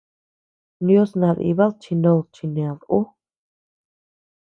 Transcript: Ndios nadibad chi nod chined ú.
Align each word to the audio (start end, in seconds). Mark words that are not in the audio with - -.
Ndios 0.83 1.11
nadibad 1.19 1.73
chi 1.81 1.93
nod 2.03 2.25
chined 2.35 2.79
ú. 2.97 2.99